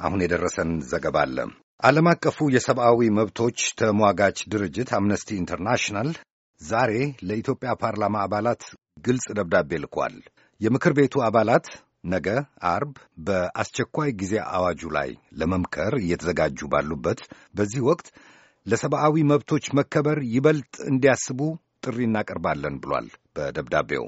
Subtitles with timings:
[0.00, 1.36] አሁን የደረሰን ዘገባ አለ።
[1.82, 6.10] ዓለም አቀፉ የሰብአዊ መብቶች ተሟጋች ድርጅት አምነስቲ ኢንተርናሽናል
[6.60, 6.92] ዛሬ
[7.28, 8.62] ለኢትዮጵያ ፓርላማ አባላት
[9.06, 10.14] ግልጽ ደብዳቤ ልኳል።
[10.60, 11.66] የምክር ቤቱ አባላት
[12.06, 12.28] ነገ
[12.70, 12.92] አርብ
[13.26, 17.20] በአስቸኳይ ጊዜ አዋጁ ላይ ለመምከር እየተዘጋጁ ባሉበት
[17.54, 18.08] በዚህ ወቅት
[18.66, 21.40] ለሰብአዊ መብቶች መከበር ይበልጥ እንዲያስቡ
[21.84, 23.06] ጥሪ እናቀርባለን ብሏል
[23.36, 24.06] በደብዳቤው።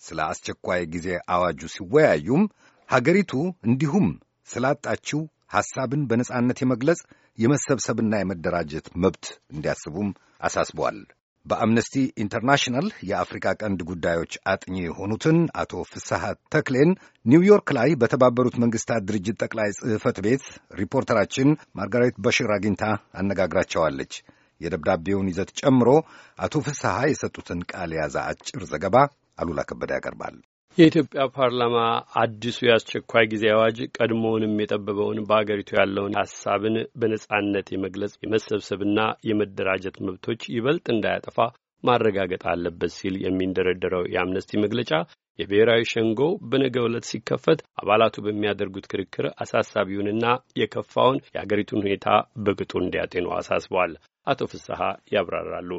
[0.00, 2.44] ስለ አስቸኳይ ጊዜ አዋጁ ሲወያዩም
[2.88, 3.32] ሀገሪቱ
[3.68, 4.06] እንዲሁም
[4.50, 5.20] ስላጣችው
[5.54, 7.00] ሐሳብን በነጻነት የመግለጽ
[7.38, 10.10] የመሰብሰብና የመደራጀት መብት እንዲያስቡም
[10.40, 10.98] አሳስበዋል።
[11.46, 16.22] በአምነስቲ ኢንተርናሽናል የአፍሪካ ቀንድ ጉዳዮች አጥኚ የሆኑትን አቶ ፍስሐ
[16.54, 16.90] ተክሌን
[17.24, 20.44] ኒውዮርክ ላይ በተባበሩት መንግስታት ድርጅት ጠቅላይ ጽሕፈት ቤት
[20.80, 22.84] ሪፖርተራችን ማርጋሬት በሽር አግኝታ
[23.20, 24.12] አነጋግራቸዋለች።
[24.60, 25.88] የደብዳቤውን ይዘት ጨምሮ
[26.38, 28.96] አቶ ፍስሐ የሰጡትን ቃል የያዘ አጭር ዘገባ
[29.38, 30.34] አሉላ ከበደ ያቀርባል።
[30.80, 31.76] የኢትዮጵያ ፓርላማ
[32.20, 40.86] አዲሱ የአስቸኳይ ጊዜ አዋጅ ቀድሞውንም የጠበበውን በአገሪቱ ያለውን ሀሳብን በነጻነት የመግለጽ የመሰብሰብና የመደራጀት መብቶች ይበልጥ
[40.94, 41.38] እንዳያጠፋ
[41.84, 44.92] ማረጋገጥ አለበት ሲል የሚንደረደረው የአምነስቲ መግለጫ
[45.38, 50.24] የብሔራዊ ሸንጎ በነገ ዕለት ሲከፈት አባላቱ በሚያደርጉት ክርክር አሳሳቢውንና
[50.60, 52.08] የከፋውን የአገሪቱን ሁኔታ
[52.46, 53.94] በቅጡ እንዲያጤኑ አሳስበዋል።
[54.26, 54.80] አቶ ፍስሐ
[55.14, 55.70] ያብራራሉ።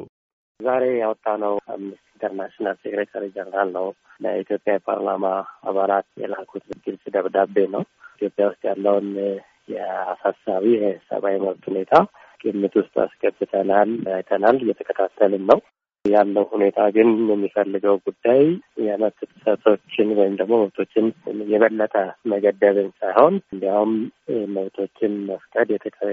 [0.62, 3.86] ዛሬ ያወጣነው አምነስቲ ኢንተርናሽናል Secretary General ነው
[4.22, 5.24] ለኢትዮጵያ የፓርላማ
[5.64, 7.82] አባላት የላኩት ግልጽ ደብዳቤ ነው።
[8.16, 9.08] ኢትዮጵያ ውስጥ ያለውን
[9.72, 11.92] የአሳሳቢ የሰብአዊ መብት ሁኔታ
[12.44, 15.58] ግምት ውስጥ አስገብተናል፣ አይተናል፣ እየተከታተልን ነው።
[16.04, 18.40] ያለው ሁኔታ ግን የሚፈልገው ጉዳይ
[18.84, 21.06] የመብት ጥሰቶችን ወይም ደግሞ መብቶችን
[21.52, 21.94] የበለጠ
[22.32, 23.92] መገደብን ሳይሆን እንዲያውም
[24.56, 25.68] መብቶችን መፍቀድ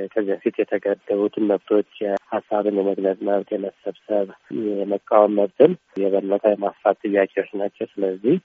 [0.08, 1.92] ከዚህ በፊት የተገደቡትን መብቶች
[2.31, 4.28] ሀሳብን የመግለጽ መብት፣ የመሰብሰብ፣
[4.73, 8.36] የመቃወም መብትን የበለጠ የማስፋት ጥያቄዎች ናቸው። ስለዚህ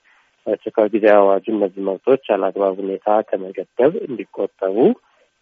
[0.47, 4.75] በአስቸኳይ ጊዜ አዋጁ እነዚህ መብቶች አላግባብ ሁኔታ ከመገደብ እንዲቆጠቡ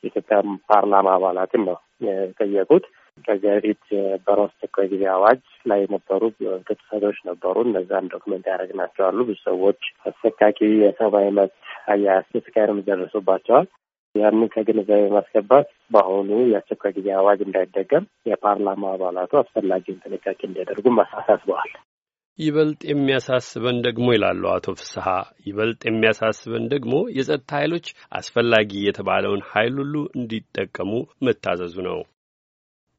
[0.03, 0.37] የኢትዮጵያ
[0.69, 2.85] ፓርላማ አባላትን ነው የጠየቁት።
[3.43, 6.21] በፊት የነበረው አስቸኳይ ጊዜ አዋጅ ላይ የነበሩ
[6.69, 9.79] ጥሰቶች ነበሩ። እነዛን ዶክመንት ያደረግናቸው አሉ። ብዙ ሰዎች
[10.09, 11.55] አሰቃቂ የሰብአዊ መብት
[11.87, 13.67] አያያዝ ስቃይ እርምጃ ደርሶባቸዋል።
[14.15, 21.71] ያንን ከግንዛቤ ማስገባት በአሁኑ የአስቸኳይ ጊዜ አዋጅ እንዳይደገም የፓርላማ አባላቱ አስፈላጊውን ጥንቃቄ እንዲያደርጉም አሳስበዋል።
[22.39, 25.07] ይበልጥ የሚያሳስበን ደግሞ ይላሉ አቶ ፍስሐ፣
[25.47, 27.87] ይበልጥ የሚያሳስበን ደግሞ የጸጥታ ኃይሎች
[28.19, 30.91] አስፈላጊ የተባለውን ኃይል ሁሉ እንዲጠቀሙ
[31.27, 31.99] መታዘዙ ነው።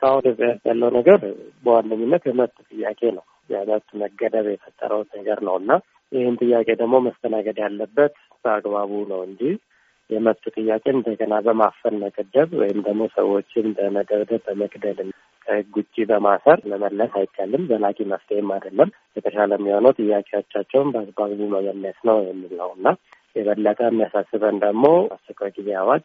[0.04, 1.20] እስካሁን እዚያ ያለው ነገር
[1.64, 5.70] በዋነኝነት የመብት ጥያቄ ነው። የመብት መገደብ የፈጠረው ነገር ነው እና
[6.12, 8.12] ይህን ጥያቄ ደግሞ መስተናገድ ያለበት
[8.44, 9.40] በአግባቡ ነው እንጂ
[10.10, 15.00] የመብት ጥያቄ እንደገና በማፈን መገደብ ወይም ደግሞ ሰዎችን በመደብደብ በመግደል
[15.46, 22.52] ከሕግ ውጭ በማሰር መመለስ አይቻልም። ዘላቂ መፍትሄም አይደለም። የተሻለ የሚሆነው ጥያቄዎቻቸውን በአግባቡ መመለስ ነው የሚል
[22.60, 22.86] ነው እና
[23.36, 24.84] የበለጠ የሚያሳስበን ደግሞ
[25.14, 26.04] አስቸኳይ ጊዜ አዋጅ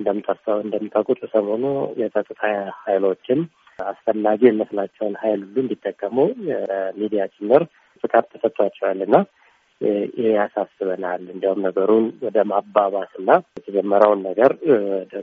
[0.00, 1.64] እንደምታውቁት ሰሞኑ
[2.00, 2.42] የጸጥታ
[2.84, 3.40] ኃይሎችን
[3.78, 6.16] አስፈላጊ የሚመስላቸውን ኃይል ሁሉ እንዲጠቀሙ
[6.98, 7.62] ሚዲያ ጭምር
[8.04, 9.16] ፍቃድ ተሰጥቷቸዋል እና
[9.80, 14.52] ይህ ያሳስበናል። እንዲያውም ነገሩን ወደ ማባባስ እና የተጀመረውን ነገር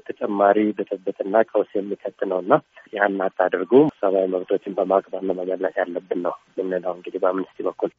[0.08, 2.54] ተጨማሪ ብጥብጥና ቀውስ የሚከት ነው እና
[2.94, 7.92] ያን አታድርጉ፣ ሰብአዊ መብቶችን በማክበር መመለስ ያለብን ነው የምንለው እንግዲህ በአምነስቲ በኩል